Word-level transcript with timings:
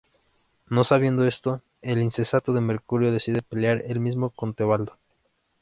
No 0.67 0.83
sabiendo 0.83 1.27
esto, 1.27 1.61
el 1.83 2.01
insensato 2.01 2.53
de 2.53 2.61
Mercucio 2.61 3.11
decide 3.11 3.43
pelear 3.43 3.83
el 3.85 3.99
mismo 3.99 4.31
con 4.31 4.55
Teobaldo. 4.55 4.97